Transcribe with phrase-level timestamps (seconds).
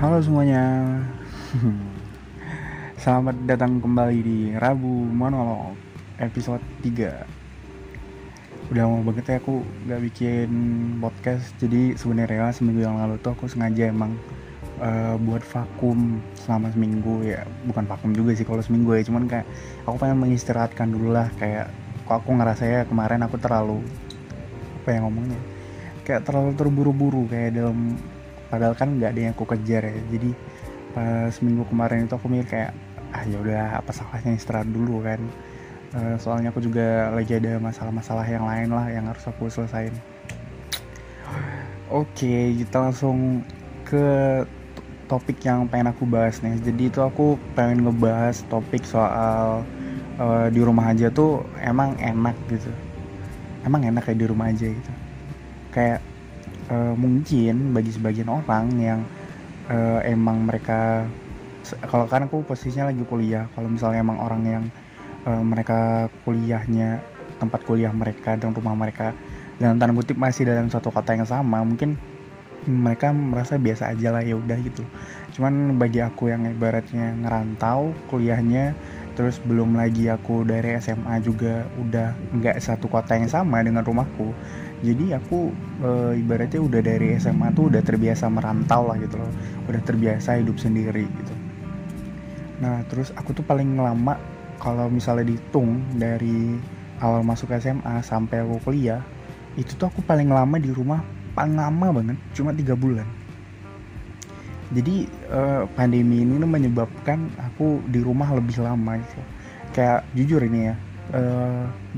[0.00, 0.96] Halo semuanya.
[3.04, 5.76] Selamat datang kembali di Rabu Monolog
[6.16, 10.48] episode 3 Udah lama banget ya aku gak bikin
[11.04, 14.16] podcast Jadi sebenarnya seminggu yang lalu tuh aku sengaja emang
[14.80, 17.44] uh, buat vakum selama seminggu ya.
[17.68, 19.44] Bukan vakum juga sih kalau seminggu ya Cuman kayak
[19.84, 21.28] aku pengen mengistirahatkan dulu lah.
[21.36, 21.68] Kayak
[22.08, 23.84] kok aku ngerasa ya kemarin aku terlalu
[24.80, 25.36] Apa yang ngomongnya
[26.08, 28.00] Kayak terlalu terburu-buru kayak dalam
[28.50, 30.02] padahal kan nggak ada yang aku kejar ya.
[30.10, 30.30] Jadi
[30.90, 32.72] pas minggu kemarin itu aku mikir kayak
[33.14, 35.22] ah ya udah apa salahnya istirahat dulu kan?
[35.90, 39.94] Uh, soalnya aku juga lagi ada masalah-masalah yang lain lah yang harus aku selesain.
[41.90, 43.42] Oke kita langsung
[43.82, 44.06] ke
[45.10, 46.54] topik yang pengen aku bahas nih.
[46.62, 49.66] Jadi itu aku pengen ngebahas topik soal
[50.22, 52.70] uh, di rumah aja tuh emang enak gitu.
[53.66, 54.92] Emang enak kayak di rumah aja gitu.
[55.74, 55.98] Kayak
[56.70, 59.00] uh, mungkin bagi sebagian orang yang
[59.68, 61.04] uh, emang mereka
[61.86, 64.64] kalau kan aku posisinya lagi kuliah kalau misalnya emang orang yang
[65.28, 67.04] uh, mereka kuliahnya
[67.36, 69.12] tempat kuliah mereka dan rumah mereka
[69.60, 72.00] dan tanda kutip masih dalam satu kota yang sama mungkin
[72.68, 74.84] mereka merasa biasa aja lah ya udah gitu.
[75.32, 78.76] Cuman bagi aku yang ibaratnya ngerantau kuliahnya
[79.16, 84.32] terus belum lagi aku dari SMA juga udah nggak satu kota yang sama dengan rumahku
[84.80, 85.52] jadi aku
[85.84, 85.90] e,
[86.24, 89.28] ibaratnya udah dari SMA tuh udah terbiasa merantau lah gitu loh.
[89.68, 91.34] Udah terbiasa hidup sendiri gitu.
[92.64, 94.16] Nah terus aku tuh paling lama
[94.56, 96.56] kalau misalnya dihitung dari
[97.00, 99.00] awal masuk SMA sampai aku kuliah
[99.56, 101.04] itu tuh aku paling lama di rumah
[101.36, 103.04] paling lama banget cuma tiga bulan.
[104.70, 109.20] Jadi uh, pandemi ini menyebabkan aku di rumah lebih lama gitu.
[109.74, 110.78] Kayak jujur ini ya eh,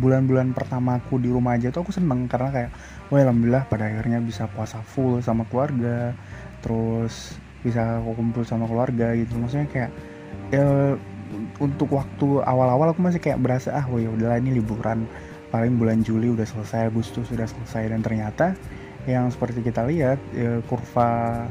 [0.00, 2.70] bulan-bulan pertama aku di rumah aja tuh aku seneng karena kayak
[3.12, 6.16] wah alhamdulillah pada akhirnya bisa puasa full sama keluarga
[6.64, 9.38] terus bisa aku kumpul sama keluarga gitu.
[9.38, 9.90] Maksudnya kayak
[10.50, 10.64] ya,
[11.62, 15.06] untuk waktu awal-awal aku masih kayak berasa ah wah ya udahlah ini liburan.
[15.52, 17.92] Paling bulan Juli udah selesai Agustus sudah selesai.
[17.92, 18.56] Dan ternyata
[19.04, 21.44] yang seperti kita lihat ya, kurva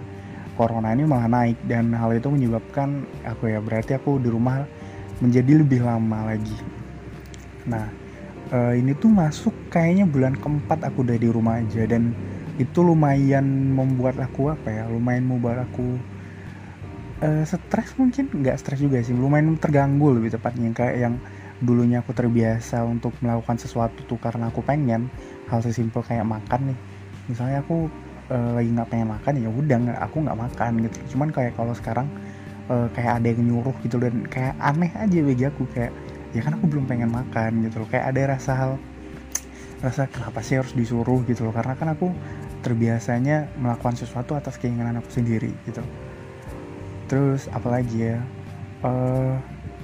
[0.60, 1.58] corona ini malah naik.
[1.64, 4.68] Dan hal itu menyebabkan aku ya berarti aku di rumah
[5.22, 6.81] menjadi lebih lama lagi
[7.66, 7.86] nah
[8.52, 12.14] uh, ini tuh masuk kayaknya bulan keempat aku udah di rumah aja dan
[12.60, 15.98] itu lumayan membuat aku apa ya lumayan membuat aku
[17.24, 18.28] uh, stres mungkin.
[18.30, 20.70] Nggak stres juga sih lumayan terganggu lebih tepatnya.
[20.76, 21.16] Kayak yang
[21.62, 25.08] dulunya aku terbiasa untuk melakukan sesuatu tuh karena aku pengen
[25.48, 26.80] hal sesimpel kayak makan nih.
[27.30, 27.88] Misalnya aku
[28.34, 30.98] uh, lagi nggak pengen makan ya udah aku nggak makan gitu.
[31.16, 32.10] Cuman kayak kalau sekarang
[32.72, 35.92] kayak ada yang nyuruh gitu dan kayak aneh aja bagi aku kayak
[36.32, 37.88] ya kan aku belum pengen makan gitu loh.
[37.92, 38.72] Kayak ada rasa hal
[39.82, 41.54] rasa kenapa sih harus disuruh gitu loh.
[41.56, 42.12] Karena kan aku
[42.62, 45.82] terbiasanya melakukan sesuatu atas keinginan aku sendiri gitu.
[47.10, 48.18] Terus apalagi ya
[48.86, 49.36] uh,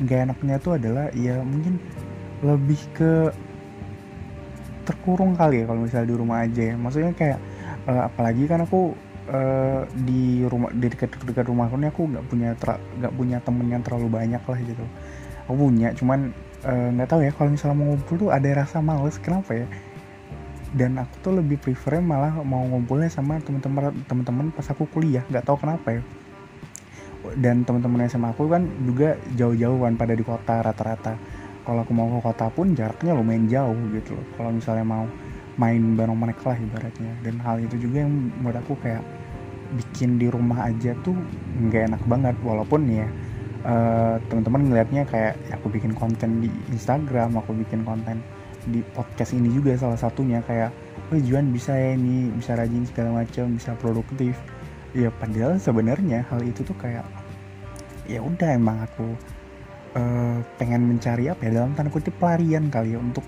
[0.05, 1.81] gak enaknya tuh adalah ya mungkin
[2.45, 3.33] lebih ke
[4.87, 6.75] terkurung kali ya kalau misalnya di rumah aja ya.
[6.77, 7.39] Maksudnya kayak
[7.89, 8.95] uh, apalagi kan aku
[9.31, 12.49] uh, di rumah di dekat dekat rumahku ini aku nggak punya
[12.99, 14.85] nggak punya temen yang terlalu banyak lah gitu
[15.47, 16.35] aku punya cuman
[16.67, 19.15] eh, nggak uh, tahu ya kalau misalnya mau ngumpul tuh ada rasa males.
[19.23, 19.65] Kenapa ya?
[20.75, 25.23] Dan aku tuh lebih prefer malah mau ngumpulnya sama teman-teman teman-teman pas aku kuliah.
[25.31, 26.01] Nggak tahu kenapa ya.
[27.39, 31.15] Dan teman-teman SMA aku kan juga jauh-jauh kan pada di kota rata-rata.
[31.63, 34.27] Kalau aku mau ke kota pun jaraknya lumayan jauh gitu loh.
[34.35, 35.07] Kalau misalnya mau
[35.55, 37.11] main bareng mereka lah ibaratnya.
[37.23, 39.03] Dan hal itu juga yang menurut aku kayak
[39.75, 41.15] bikin di rumah aja tuh
[41.63, 42.35] nggak enak banget.
[42.43, 43.07] Walaupun ya
[43.67, 48.23] uh, teman-teman ngelihatnya kayak ya aku bikin konten di Instagram aku bikin konten
[48.67, 50.39] di podcast ini juga salah satunya.
[50.47, 50.71] Kayak
[51.11, 51.19] oh
[51.51, 54.33] bisa ya ini bisa rajin segala macam bisa produktif.
[54.95, 57.03] Ya padahal sebenarnya hal itu tuh kayak
[58.07, 59.13] ya udah emang aku
[59.99, 63.27] uh, pengen mencari apa ya dalam tanda kutip pelarian kali ya untuk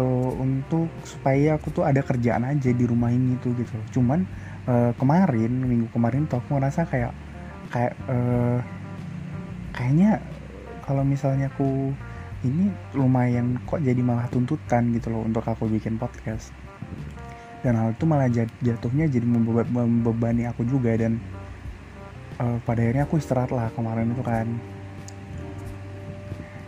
[0.00, 4.24] uh, untuk supaya aku tuh ada kerjaan aja di rumah ini tuh gitu cuman
[4.64, 7.12] uh, kemarin minggu kemarin tuh aku ngerasa kayak
[7.68, 8.58] kayak uh,
[9.76, 10.18] kayaknya
[10.82, 11.92] kalau misalnya aku
[12.42, 16.50] ini lumayan kok jadi malah tuntutan gitu loh untuk aku bikin podcast.
[17.60, 18.30] Dan hal itu malah
[18.62, 21.18] jatuhnya jadi membebani aku juga dan
[22.38, 24.46] uh, pada akhirnya aku istirahat lah kemarin itu kan.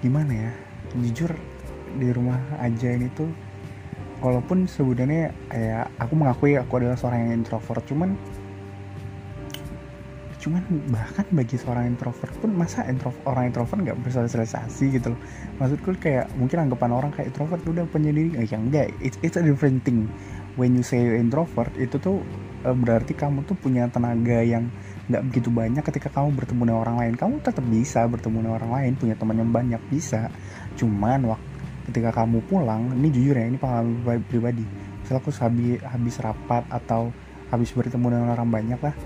[0.05, 0.53] Gimana ya?
[0.99, 1.31] Jujur
[1.97, 3.31] di rumah aja ini tuh
[4.19, 8.19] walaupun sebenarnya ya aku mengakui aku adalah seorang yang introvert cuman
[10.49, 15.21] cuman bahkan bagi seorang introvert pun masa introvert orang introvert nggak bersosialisasi gitu loh?
[15.61, 19.45] Maksudku kayak mungkin anggapan orang kayak introvert udah penyendiri eh, ya enggak it's, it's a
[19.45, 20.09] different thing.
[20.57, 22.25] When you say introvert itu tuh
[22.65, 24.73] uh, berarti kamu tuh punya tenaga yang
[25.13, 27.15] nggak begitu banyak ketika kamu bertemu dengan orang lain.
[27.21, 30.33] Kamu tetap bisa bertemu dengan orang lain punya teman yang banyak bisa.
[30.81, 31.49] Cuman waktu
[31.93, 34.65] ketika kamu pulang ini jujur ya ini pengalaman pribadi.
[35.05, 37.13] Misalnya aku habis habis rapat atau
[37.53, 38.97] habis bertemu dengan orang banyak lah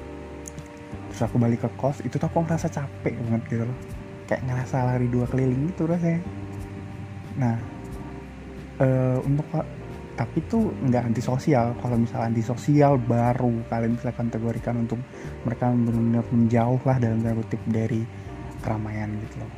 [1.12, 3.79] terus aku balik ke kos itu tuh aku ngerasa capek banget gitu loh.
[4.25, 6.25] Kayak ngerasa lari dua keliling gitu rasanya.
[7.37, 7.56] Nah
[8.81, 9.44] uh, untuk
[10.17, 11.76] tapi tuh nggak antisosial.
[11.81, 15.00] Kalau misalnya antisosial baru kalian bisa kategorikan untuk
[15.44, 18.00] mereka benar-benar menjauh lah dalam tanda kutip dari
[18.65, 19.50] keramaian gitu loh.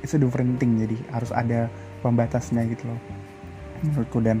[0.00, 1.68] Itu different thing jadi harus ada
[2.00, 3.00] pembatasnya gitu loh
[3.84, 4.20] menurutku.
[4.24, 4.40] Dan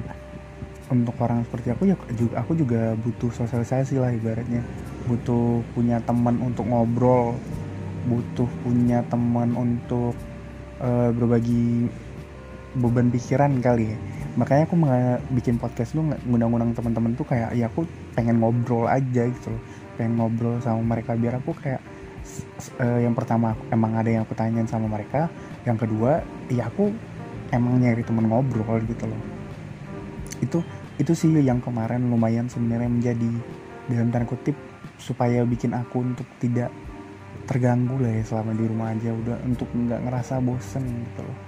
[0.92, 1.96] untuk orang seperti aku ya
[2.36, 4.60] aku juga butuh sosialisasi lah ibaratnya
[5.06, 7.34] butuh punya teman untuk ngobrol
[8.06, 10.14] butuh punya teman untuk
[10.82, 11.86] uh, berbagi
[12.72, 13.98] beban pikiran kali ya.
[14.40, 14.76] Makanya aku
[15.36, 17.84] bikin podcast lu ngundang-undang teman-teman tuh kayak ya aku
[18.16, 19.62] pengen ngobrol aja gitu loh.
[20.00, 21.84] Pengen ngobrol sama mereka biar aku kayak
[22.80, 25.28] uh, yang pertama aku, emang ada yang aku tanyain sama mereka.
[25.68, 26.90] Yang kedua ya aku
[27.52, 29.20] emang nyari temen ngobrol gitu loh.
[30.40, 30.58] Itu
[30.96, 33.30] itu sih yang kemarin lumayan sebenarnya menjadi
[33.92, 34.56] dalam tanda kutip
[35.02, 36.70] supaya bikin aku untuk tidak
[37.50, 41.38] terganggu lah ya selama di rumah aja udah untuk nggak ngerasa bosen gitu loh.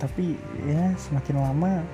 [0.00, 1.84] Tapi ya semakin lama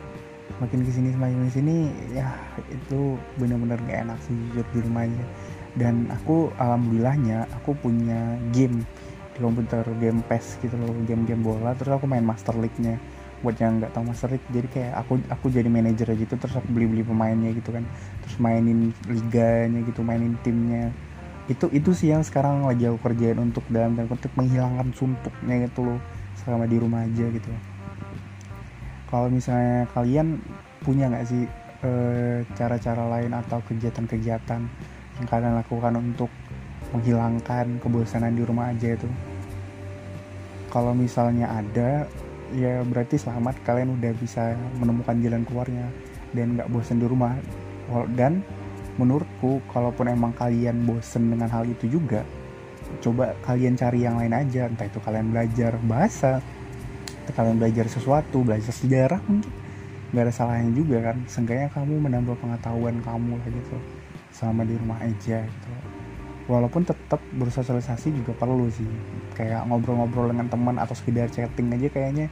[0.57, 1.77] semakin ke sini semakin ke sini
[2.15, 2.31] ya
[2.71, 5.25] itu benar-benar gak enak sih jujur di rumahnya
[5.75, 8.87] dan aku alhamdulillahnya aku punya game
[9.37, 12.97] di komputer game PES gitu loh game-game bola terus aku main Master League-nya
[13.45, 16.69] buat yang nggak tahu Master League jadi kayak aku aku jadi manajer gitu terus aku
[16.73, 17.85] beli-beli pemainnya gitu kan.
[18.25, 20.89] Terus mainin liganya gitu mainin timnya.
[21.47, 25.85] Itu itu sih yang sekarang lagi aku kerjain untuk dalam tanda kutip menghilangkan suntuknya gitu
[25.85, 26.01] loh
[26.43, 27.51] selama di rumah aja gitu.
[29.07, 30.43] Kalau misalnya kalian
[30.83, 31.47] punya nggak sih
[31.87, 34.61] eh, cara-cara e, lain atau kegiatan-kegiatan
[35.17, 36.31] yang kalian lakukan untuk
[36.91, 39.09] menghilangkan kebosanan di rumah aja itu?
[40.71, 42.11] Kalau misalnya ada
[42.55, 45.87] ya berarti selamat kalian udah bisa menemukan jalan keluarnya
[46.31, 47.35] dan nggak bosan di rumah.
[48.15, 48.43] Dan
[48.99, 52.23] menurutku kalaupun emang kalian bosen dengan hal itu juga
[53.03, 54.71] coba kalian cari yang lain aja.
[54.71, 56.39] Entah itu kalian belajar bahasa
[57.35, 59.51] kalian belajar sesuatu belajar sejarah mungkin.
[60.15, 61.17] Nggak ada salahnya juga kan.
[61.27, 63.77] Seenggaknya kamu menambah pengetahuan kamu lah gitu
[64.37, 65.96] selama di rumah aja gitu
[66.47, 68.87] walaupun tetap bersosialisasi juga perlu sih.
[69.35, 72.27] Kayak ngobrol-ngobrol dengan teman atau sekedar chatting aja kayaknya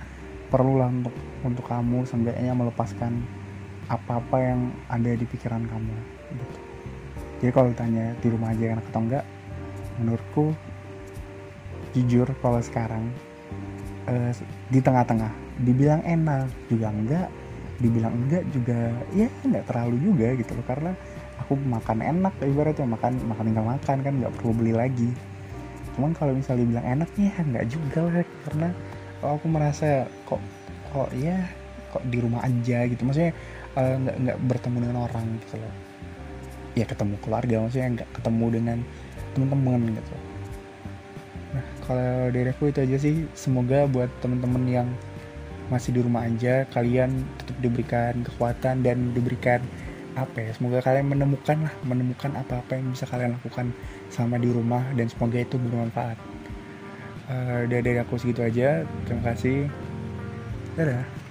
[0.48, 3.20] perlu lah untuk untuk kamu seenggaknya melepaskan
[3.90, 5.94] apa-apa yang ada di pikiran kamu
[6.38, 6.58] gitu.
[7.44, 9.24] Jadi kalau ditanya di rumah aja enak atau enggak
[10.00, 10.46] menurutku
[11.92, 13.04] jujur kalau sekarang
[14.08, 14.32] uh,
[14.72, 15.30] di tengah-tengah
[15.62, 17.28] dibilang enak juga enggak
[17.78, 20.64] dibilang enggak juga ya enggak terlalu juga gitu loh.
[20.64, 20.92] Karena
[21.40, 25.10] aku makan enak ibaratnya makan makan tinggal makan kan nggak perlu beli lagi.
[25.94, 28.68] Cuman kalau misalnya dibilang enak ya nggak juga lah karena
[29.22, 30.42] aku merasa kok
[30.92, 31.38] kok ya
[31.90, 33.02] kok di rumah aja gitu.
[33.06, 33.32] Maksudnya
[33.78, 35.74] uh, nggak nggak bertemu dengan orang gitu loh.
[36.74, 38.78] Ya ketemu keluarga maksudnya nggak ketemu dengan
[39.34, 40.14] teman-teman gitu.
[41.54, 44.88] Nah kalau dari aku itu aja sih semoga buat teman-teman yang
[45.72, 49.64] masih di rumah aja kalian tetap diberikan kekuatan dan diberikan
[50.14, 53.74] apa ya semoga kalian menemukan lah menemukan apa-apa yang bisa kalian lakukan
[54.14, 56.18] sama di rumah dan semoga itu bermanfaat.
[57.24, 59.66] Uh, dari aku segitu aja terima kasih.
[60.78, 61.23] Dadah